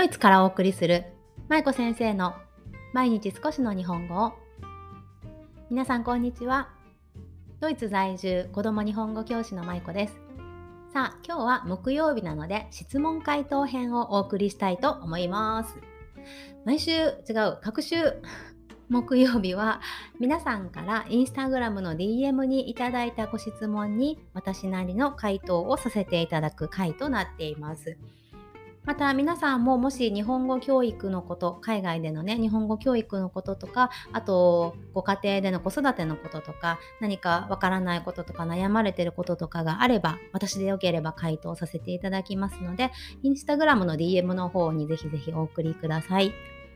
[0.00, 1.04] ドイツからお送りする
[1.50, 2.32] 舞子先生の
[2.94, 4.32] 毎日少しの日本語を。
[5.68, 6.70] 皆さんこんにちは。
[7.60, 10.14] ドイツ在住子供日本語教師の舞子です。
[10.94, 15.76] さあ今日は木曜日なので質問回答編をお送りしたいと思います。
[16.64, 18.22] 毎週違う各週
[18.88, 19.82] 木曜日は
[20.18, 27.98] 皆さんからインスタグラムの DM にいただいたご質問に私なりの回答をさせていただく回となっています。
[28.90, 42.90] また皆さんももし日本語教育のこと海外でのね日本語教育のこととかあとご家庭での子育てのこととか何かわからないこととか悩まれてることとかがあれば私でよければ回答させていただきますので
[43.22, 46.32] インスタグラムの DM の方にぜひぜひお送りください。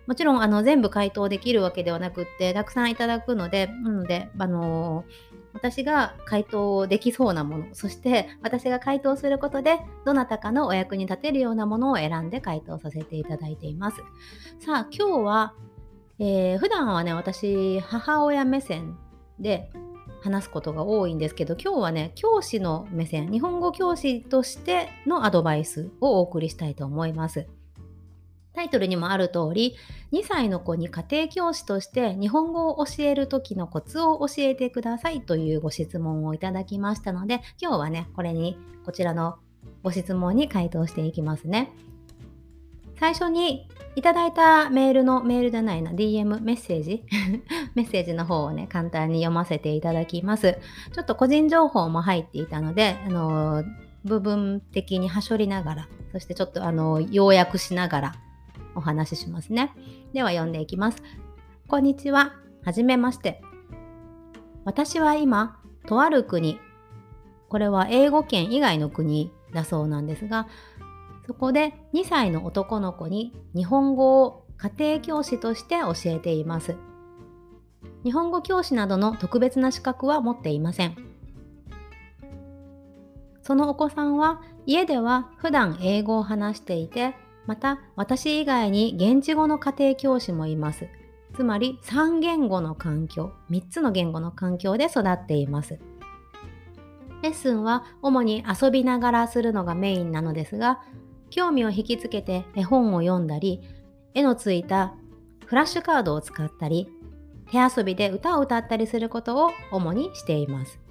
[0.07, 13.99] もちろんあの全部回答できるわけではなくってたくさんいただくのでなのであのー私が回答できそうなものそして私が回答することでどなたかのお役に立てるようなものを選んで回答させていただいています。
[14.59, 15.55] さあ今日は、
[16.19, 18.99] えー、普段はね私母親目線
[19.39, 19.71] で
[20.23, 27.47] 話すことが多いんですけど今日はね教師の目線日本語教師としてのアドバイスをお送りしたいと思います。
[28.55, 29.77] タイトルにもある通り
[30.13, 39.39] 2歳の子に家庭教師として日本語を教える時のコツを教えてくださいというご質問をいただきましたので今日はねこれにこちらの
[39.83, 41.73] ご質問に回答していきますね。
[42.99, 47.05] 最初にいただいたメールのメールじゃないな DM メッセージ？
[47.75, 50.59] メッセージの方をね簡単に読ませていただきます。
[50.93, 53.65] ちょっと個人情報も入っていたのであの
[54.05, 58.15] 部分的にはしょりながらそしてちょっとあの要約しながら
[58.75, 59.73] お話ししますね。
[60.13, 61.03] では読んでいきます。
[61.69, 62.35] こんにちは。
[62.63, 63.43] はじめまして。
[64.65, 66.59] 私は今、とある国、
[67.49, 70.49] これは英語圏以外の国だそうなんですが、
[71.27, 76.77] そこで2歳の男の子に日本語を家庭教師として教えています。
[78.03, 80.97] 日本語教師などの特別な資格は持っていません。
[83.43, 87.15] そのお子さんは家では普段英語を話していて
[87.47, 90.89] また私以外に現地語の家庭教師もいます。
[91.35, 95.79] つまり3言語の環境、3つの言語の環境で育っています。
[97.23, 100.83] レッスンは主に遊びながらするのがメインなのですが、
[101.31, 103.63] 興味を引きつけて絵本を読んだり、
[104.15, 104.95] 絵のついた
[105.47, 106.89] フラッシュカードを使ったり、
[107.51, 110.84] 手遊びで歌を歌ったりすることを主にしています。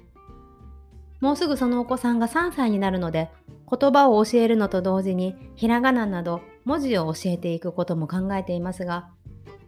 [1.23, 3.29] もうすぐそのお子さんが3歳になるので、
[3.71, 9.09] 言葉を教えるのと同時にひらがななど文字を教えていくことも考えていますが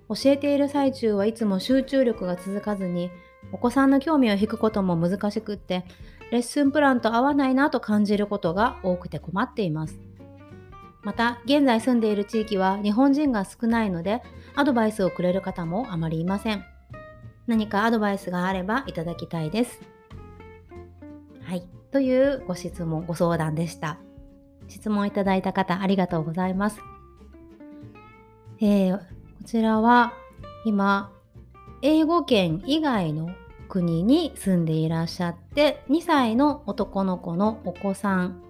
[0.10, 3.10] 教えている最中はいつも集中力が続かずに
[3.54, 5.86] お子さんの興味を引くことも難しくって
[6.30, 9.98] レッスンプランと合わないなと感じることが多くて困っています。
[11.04, 14.22] また現在住んでいる地域は日本人が少ないので
[14.56, 16.66] アドバイスをくれる方もあまりいません。
[17.48, 19.95] 何かアドバイスがあればいただきたいです。
[21.46, 24.00] はいというご質問、ご相談でした。
[24.68, 26.80] 質問いただいた方、ありがとうございます。
[28.60, 29.04] えー、こ
[29.46, 30.14] ちらは
[30.66, 31.12] 今、
[31.84, 33.30] 英語圏以外の
[33.70, 38.42] 国に住んでいらっしゃって、2歳の男の子のお子さん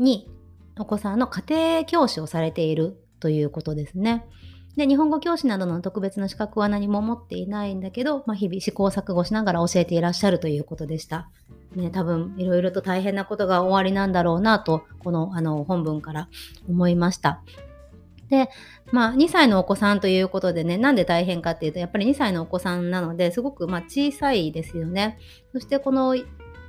[0.00, 0.28] に、
[0.76, 4.26] お子さんの家庭教師をされているということですね。
[4.76, 11.30] で、日本語教師などの特別な資格は何も持っていないんだけど、まあ、日々試行錯誤しながら教えていらっしゃるということでした。
[11.74, 16.28] ね、多分いろいろと大変なことが終わりなんだろうなと、このあの本文から
[16.68, 17.42] 思いました。
[18.28, 18.48] で、
[18.90, 25.18] まあ、2歳のお子さんということでね、なんで大変かっていうと、やっぱり2歳のお子さんなので、すごくま小さいですよね。
[25.52, 26.16] そしてこの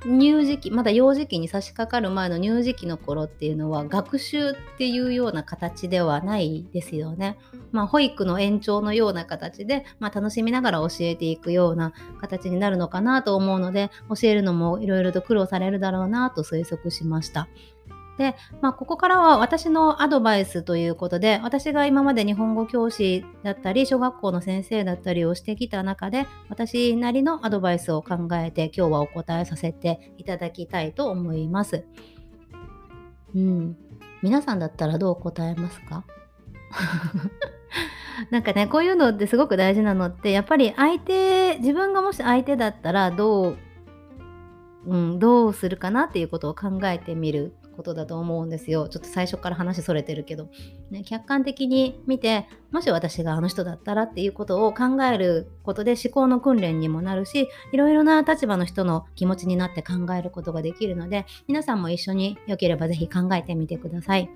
[0.04, 7.38] 乳児期まだ幼児期に差し掛かる前の乳児期の頃っていうのは学習っていうような形ではないですよね。
[7.72, 17.48] まあ、保育の延長のような形で、まあ、楽しみながら教えていくような形になるのかなと思うので教えるのもいろいろと苦労されるだろうなと推測しました。
[18.18, 31.84] で、まあ、ここからは私のアドバイスということで、私が今まで日本語教師だったり、小学校の先生だったりをしてきた中で、私なりのアドバイスを考えて、今日はお答えさせていただきたいと思います。
[33.34, 33.76] うん。
[34.22, 36.04] 皆さんだったらどう答えますか？
[38.30, 43.56] なんかね、こういうのってすごく大事なのって、やっぱり相手、自分がもし相手だったらどう、
[44.86, 48.88] うん、どうするかなっていうことを考えてみることだと思うんですよ。
[48.88, 50.48] ちょっと最初から話それてるけど、
[50.90, 64.30] ね、客観的に見てもし私があの人だったらっていうことを考えることで思考の訓練にもなるしいろいろな立場の人の気持ちになって考えることができるので皆さんも一緒によければ是非考えてみてください。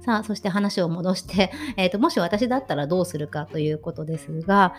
[0.00, 4.74] さあそして話を戻して、 えーと、もし私だったらどうするかということですが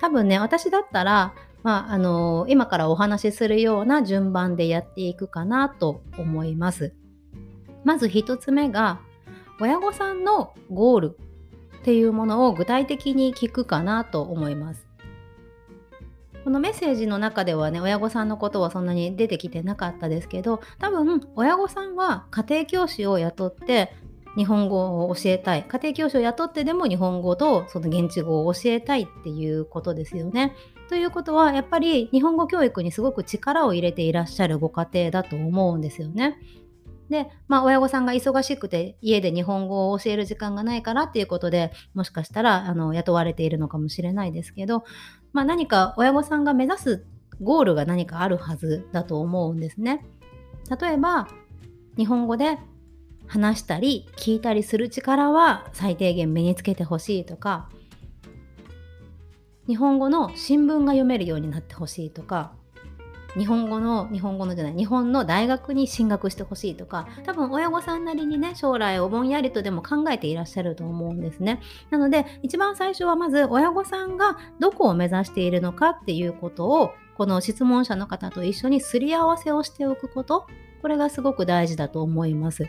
[0.00, 6.94] 多分ね私だったら、まあ、あのー、今からお話しするような順番でやっていくかなと思います。
[7.86, 8.98] まず1つ目が
[9.60, 11.18] 親御さんのゴール
[11.78, 14.88] っていうものを具体的に聞くかなと思います。
[16.42, 23.92] このメッセージの中ではね親御さんのことはそんなに出てきてなかったですけど多分親御さんは家庭教師を雇って
[24.36, 30.54] 日本語を教えたい家庭教師を雇ってでも日本語とその現地語を教えたいっていうことですよね。
[30.88, 36.38] ということはやっぱり日本語教育にすごく力を入れていらっしゃるご家庭だと思うんですよね。
[37.10, 44.84] で、まあ、親御さんが忙しくて家で日本語を教える時間がないからっていうことでもしかしたらあの雇われているのかもしれないですけど、
[45.32, 47.06] まあ、何か親御さんが目指す
[47.40, 50.06] ゴールが何かあるはずだと思うんですね。
[50.80, 51.28] 例えば
[51.96, 52.58] 日本語で
[53.26, 57.68] 話したり聞いたりする力は最低限身につけてほしいとか
[59.66, 62.52] 日本語の新聞が読めるようになってほしいとか
[63.36, 71.60] 日本語の日本語のじゃない日本の大学に進学してほしいとか多分親御さんなりにね将来をぼんやりとでも考えていらっしゃると思うんですね。
[71.90, 80.46] なので一番最初はまず親御さんがどこを目指しているのかっていうことをこの質問者の方と一緒にすり合わせをしておくこと
[80.82, 82.66] これがすごく大事だと思います。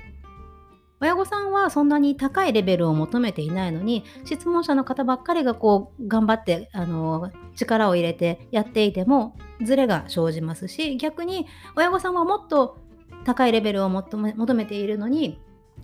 [0.99, 12.77] 親御さんはそんなに高いレベルを求めていないのに質問者の方ばっかりがこう頑張ってあの力を入れてやっていてもズレが生じますし逆に親御さんはもっと
[13.25, 15.39] 高いレベルを求め求めているのに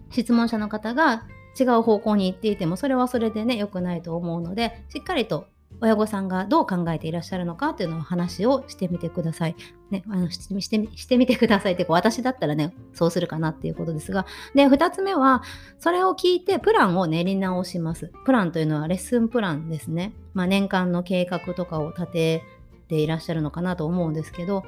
[0.09, 1.25] 質問者の方が
[1.59, 5.47] 違う方向に行っていてもそれはそれでね良くないと思うのでしっかりと
[5.81, 9.55] 親御さんがどう考えていらっしゃるのかっていうのを話をしてみてください。
[9.89, 14.25] ね、あのしてしてしてみてくださいってこう私だったらねそうするかなっていうことですが
[14.55, 15.43] で2つ目は
[15.77, 18.11] それを聞いてプランを練り直します。
[18.25, 20.13] プランというのはレッスンプランですね。
[20.33, 22.43] まあ、年間の計画とかを立て
[22.87, 24.63] ていらっしゃるのかなと思うんですけど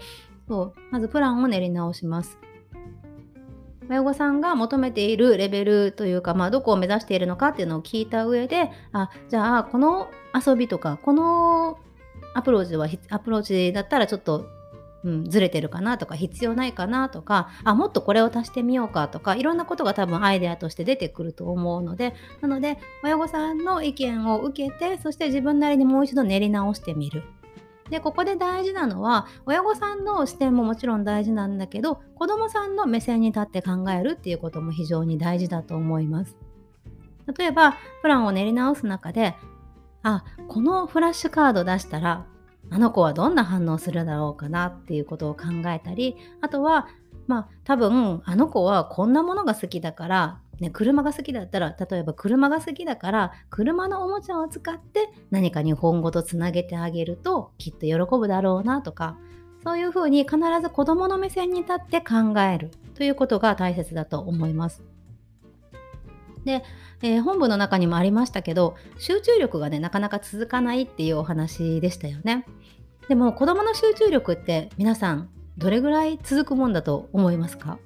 [0.48, 2.38] そうまずプランを練り直します。
[3.90, 11.78] 親御さんが求めているレベルというか、まあ、どこを目指しているのかっていうのを聞いた上であじゃあこの遊びとかこの
[12.34, 14.48] アプローチはアプローチだったらちょっと、
[15.04, 27.24] うん、ずれてるかなとか必要ないかなとかあもっとこれを足してみようかとかいろんなことが多分アイデアとして出てくると思うのでなので親御さんの意見を受けてそして自分なりにもう一度練り直してみる。
[27.90, 36.36] でここで大事なのは親御さんの視点ももちろん大事なんだけど子どもさんの目線に立って考えるっていうことも非常に大事だと思います。
[37.38, 39.36] 例えばプランを練り直す中で
[40.04, 42.26] あこのフラッシュカード出したら
[42.70, 46.88] あの子はどんな反応するだろうかなっていうことを考えたりあとは
[47.28, 59.18] まあ多分あの子はこんなものが好きだからね、車が好きだったら例えば車が好きだから車のおもちゃを使って何か日本語とつなげてあげるときっと喜ぶだろうなとか
[59.64, 64.84] そういうふうに必ず子どもの目線に立って考えるということが大切だと思います。
[66.46, 66.64] で、
[67.02, 72.46] えー、本部の中にもありましたけど集中力がねなかなか続かないっていうお話でしたよね。
[73.10, 77.80] でも子どもの集中力って皆さんどれぐらい続くもんだと思いますか？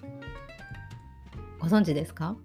[1.59, 2.35] ご存知ですか？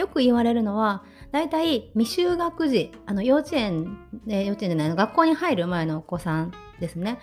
[0.00, 7.18] よく言われるのはだいたい未就学児あの幼稚園、で幼稚園じゃないの学校に入る前のお子さんですね。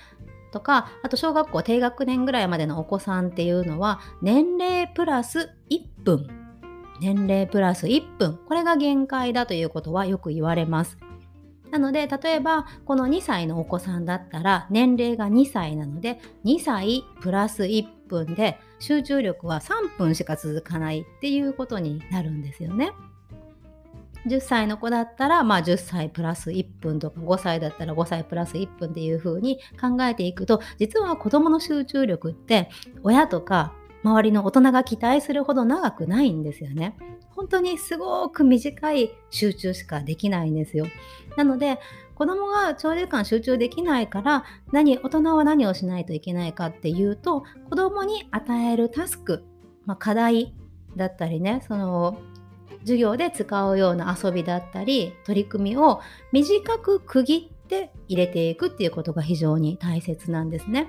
[0.52, 6.28] とかあと小学校低学年ぐらいまでのお子さんっていうのは年齢プラス1分。
[7.02, 8.40] 年齢プラス1分。
[8.48, 10.98] これが限界だということはよく言われます。
[11.72, 22.92] なので例えばこの2歳のお子さんだったら年齢が2歳なので2歳プラス1分で集中力は3分しか続かないっていうことになるんですよね。
[24.28, 32.70] 10歳の子だったら、まあ、10歳プラス1分とか5歳だったら5歳プラス1分っていう風に考えていくと実は子どもの集中力って
[33.04, 36.96] 親とか周りの大人が期待するほど長くないんですよね。
[37.30, 40.88] 本当にすごく短い集中しかできないんですよ。
[41.36, 41.80] なので
[42.16, 49.46] 子供が長時間集中できないから何大人は何をしないといけないかっていうと子供に与えるタスク、
[49.86, 50.56] まあ、課題
[50.96, 52.20] だったりねその
[52.80, 56.01] 授業で使うような遊びだったり取り組みを
[56.32, 60.88] 短く区切って入れていくっていうことが非常に大切なんですね。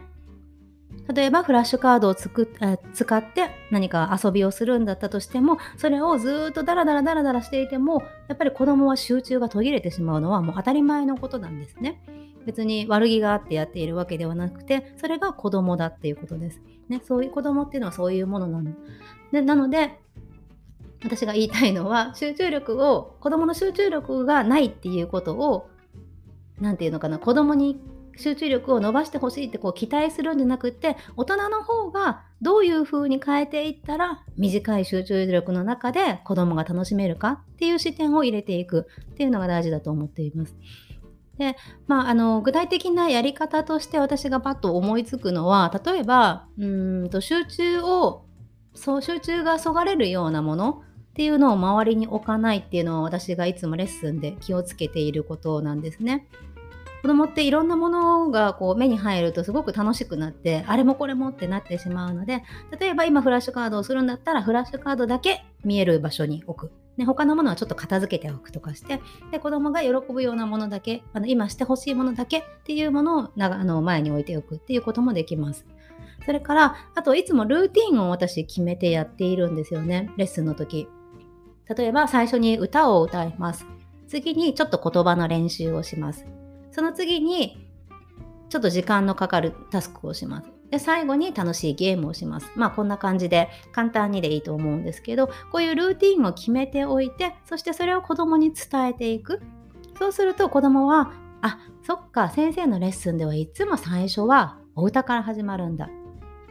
[1.15, 2.53] 例えばフラッシュカードをつく
[2.93, 12.03] 使って何か遊びをするんだったとしてもそれをずっとダラダラダラダラしていてもやっぱり子供は集中が途切れてしまうのはもう当たり前のことなんですね。
[12.47, 16.61] 別に悪気があってやっているわけではなくてそれが子供だっていうことです。
[16.89, 18.73] ね、そういう子供っていうのはそういうものなの。
[19.33, 19.99] でなので
[21.05, 25.69] 私が言いたいのは集中力を子供の集中力がないっていうことを
[26.61, 27.81] 何て言うのかな子供に
[28.19, 40.57] 集中力を伸ばしてほしいってこう期待するんじゃなくって大人の方がどういう風に変えていったら短い集中力の中で子供が楽しめるかっていう視点を入れていくっていうのが大事だと思っています。
[41.39, 41.57] で
[41.87, 46.67] まあ、あの具体的なやり方として私がパッと思いつくのは例えばう
[47.05, 48.25] んと集中を
[48.75, 56.29] そう集中がそがれるようなものっていうのを周りに置かないっていうのは私がいつもレッスンで気をつけていることなんですね。
[57.03, 62.43] 子供っていろんなものがこう目に入るとすごく楽しくなってあれもこれもってなってしまうので
[62.79, 66.73] 例えば今フラッシュカードをするんだったらフラッシュカードだけ見える場所に置く。
[66.97, 69.01] ね、他のものはちょっと片付けておくとかして
[69.31, 75.65] で子供が喜ぶようなものだけあの今してほしいものだけっていうものをあの前に置いておくっていうこともできます。
[76.27, 80.89] それからあといつもルーティンを私決めてやっているんですよねレッスンの時。
[81.75, 83.65] 例えば最初に歌を歌います。
[84.09, 86.27] 次にちょっと言葉の練習をします。
[86.79, 87.59] その次に
[88.51, 90.49] ちょっと時間のかかるタスクをします。
[90.71, 92.53] で最後に楽しいゲームをします。
[92.55, 99.43] まあこんな感じで簡単にでいいと思うんですけどこういうルーティンを決めておいてそしてそれを子供に伝えていく。
[99.99, 101.11] そうすると子供は
[101.43, 105.91] あそっか先生のレッスンではいつも最初はお歌から始まるんだ。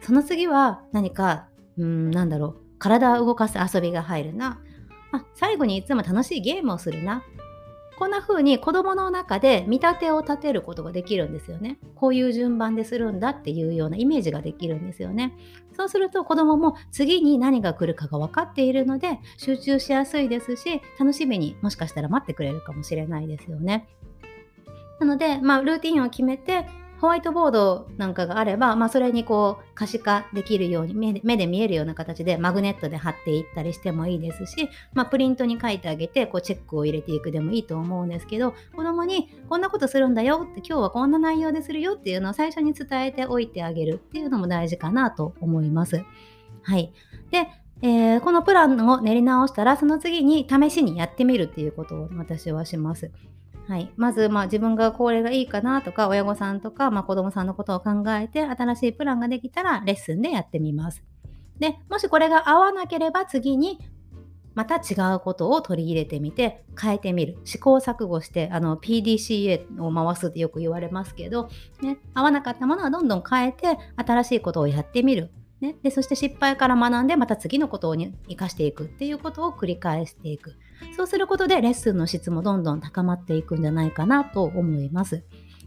[0.01, 4.59] その次は何かうんなんだろう体を動かす遊びが入るな。
[5.13, 7.23] あ最後にいつも楽しいゲームをするな。
[7.97, 11.79] こんな風に子供の中で見立てを立てることができるんですよね。
[11.95, 15.35] こういう順番でするんだっていうようなイメージができるんですよね。
[15.75, 23.87] そうすると子供も次に何が来るかが分かっているので集中しやすいですし楽しみにもしかしたら待ってくれるかもしれないですよね。
[24.99, 26.67] なので、まあ、ルーティンを決めて
[26.99, 46.03] ホワイトボードなんかがあれば、まあ、それにこう可視化できるように目で見えるような形でマグネットで貼っていったりしてもいいですし、まあ、プリントに書いてあげてこうチェックを入れていくでもいいと思うんですけど子供にこんなことするんだよって今日はこんな内容でするよっていうのを最初に伝えておいてあげるっていうのも大事かなと思います。
[46.63, 46.91] はい、
[47.31, 47.47] で
[47.81, 53.11] えー、このプランを練り直したらその次に試しにやってみるっていうことを私はします。
[53.67, 61.03] はい、まず、まあ、自分がこれがいいかなとか親御さんとか、まあ、子供さんのことを考えて新しいプランができたらレッスンでやってみます。
[61.59, 63.79] でもしこれが合わなければ次に
[64.53, 67.37] また違うことを取り入れてみて変えてみる。
[67.43, 71.49] 試行錯誤してあの PDCA を回すってよく言われますけど、
[71.81, 75.29] ね、合わなかったものはどんどん変えて新しいことをやってみる。
[75.61, 80.53] ね、でそして失敗から学んでまた次のことを生かしていくっていうことを繰り返していく。
[80.95, 85.23] そうすることでレッスンの質もどんどん高まっていくんじゃないかなと思います。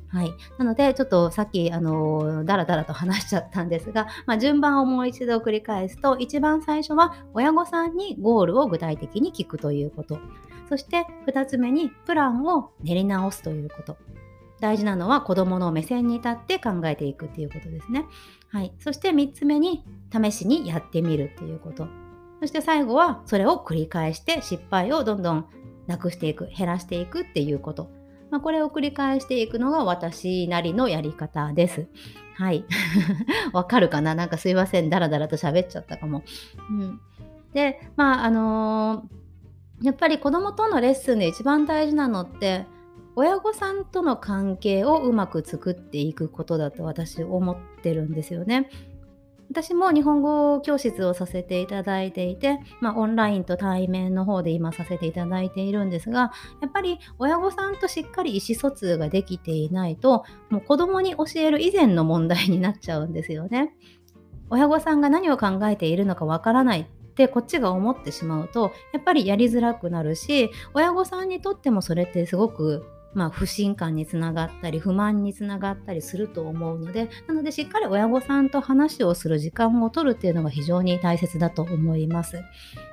[0.09, 10.19] はい、なのでちょっとさっきあのだらだらと話しちゃったんですが、まあ、順番をもう一度繰り返すと一番最初は親御さんにゴールを具体的に聞くということ。
[10.69, 13.99] そして2つ目にプランを練り直すということ。
[14.61, 18.07] 大事なのは子どもの目線に立って考えていくっていうことですね。
[18.53, 21.87] はい、そして3つ目に試しにやってみるっていうこと。
[22.41, 25.47] そして最後はそれを繰り返して失敗をどんどん
[25.87, 27.91] なくしていく減らしていくっていうこと。
[28.31, 31.89] まあ、これを繰り返していくのが私なりのやり方です。
[32.37, 32.65] はい。
[33.53, 34.15] わかるかな？
[34.15, 34.89] なんかすいません。
[34.89, 36.23] だらだらと喋っちゃったかも。
[36.71, 37.01] うん、
[37.53, 42.67] で、まあ、あのー、やっぱり子供とのレッスンで一番大事なのって
[43.17, 48.71] 親御さんとの関係をうまく作っていくことだと私思ってるんですよね。
[49.51, 56.31] 私も日本語教室をさせていただいていて、まあ、オンラインと対面の方で今させていただいているんですが
[56.63, 63.75] やっぱり親御さんとしっかり意思疎通ができていないともう子供に教える以前の問題になっちゃうんですよね。
[64.51, 82.43] 親御さんが何を考えているのかわからないってこっちが思ってしまうとやっぱりやりづらくなるし親御さんにとってもそれってすごくまあ、不信感につながったり不満につながったりすると思うのでなのでしっかり親御さんと話をする時間を取るっていうのが非常に大切だと思います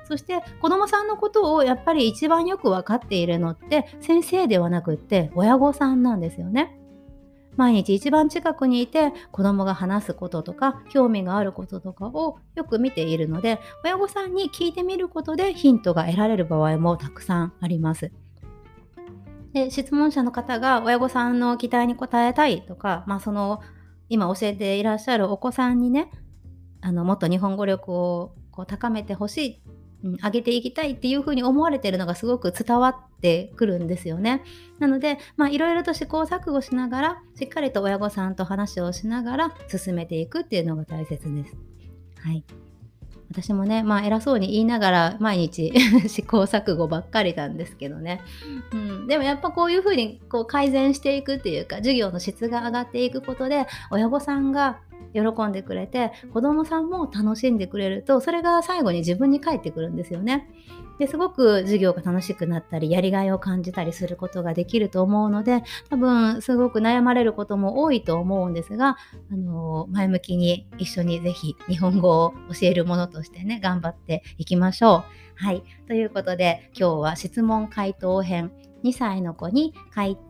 [0.04, 6.74] そして子どもさんのことをやっぱり一番よく分かっているのって先生ではなくって親御さんなんですよね
[7.56, 18.12] 毎日一番近くにいて子供が話すこととか興味があることとかをよく見ているので親御さんに聞いてみることでヒントが得られる場合もたくさんあります。
[19.52, 23.60] で質問者の方が親御さんの期待に応えたいとか、まあ、その
[24.08, 26.10] 今教えていらっしゃるお子さんにね
[26.80, 29.62] あのもっと日本語力をこう高めてほしい、
[30.04, 34.44] うん、上げていきたいっていうふうに思われてるのがすごく伝わってくるんですよね。
[34.78, 35.18] なので
[35.50, 41.56] いろいろと試行錯誤しながらしっかりと親御さんと話をしながら進めていくっていうのが大切です。
[42.22, 42.44] はい
[43.30, 45.72] 私もね、まあ偉そうに言いながら毎日
[46.08, 48.20] 試行錯誤ばっかりなんですけどね。
[48.72, 54.78] うん、でもやっぱこういうふうにこう改善していくっていうか、授業の質が上がっていくことで、親御さんが
[55.14, 60.48] 喜んでくれて子供さんも楽しんでくれるとそれが最後に自分に返ってくるんですよね。
[60.98, 68.96] ですごく授業が楽しくなったりやりがいを感じたりすることができると思うので多分すごく悩まれることも多いと思うんですが、
[69.30, 75.04] あの前向きに一緒にぜひ日本語を教えるものとしてね頑張っていきましょ
[75.40, 75.44] う。
[75.44, 75.62] はい。
[75.86, 78.50] ということで今日は質問回答編
[78.84, 79.74] 2歳の子に、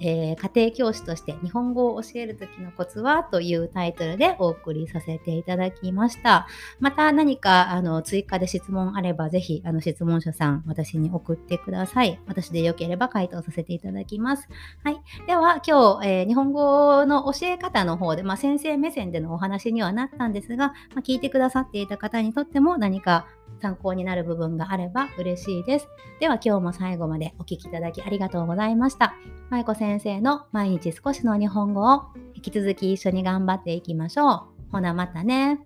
[0.00, 6.46] えー、家庭教師として日本語を教える時のコツはというタイトルでお送りさせていただきました。
[6.80, 12.20] また何かあの追加で質問あればぜひあの質問者さん私に送ってください。
[12.26, 14.48] 私でよければ回答させていただきます。
[14.82, 15.00] はい。
[15.26, 23.26] では今日、えー、日本語の教え方の方で、まあ、先生目線でのお話にはなったんですが、まあ、聞いてくださっていた方にとっても何か
[23.60, 25.88] 参考になる部分があれば嬉しいです。
[26.20, 29.14] では今日も最後までお聴きいただきありがとうございました。
[29.50, 32.02] 舞子先生の毎日少しの日本語を
[32.34, 34.42] 引き続き一緒に頑張っていきましょう。
[34.72, 35.60] ほなまたね。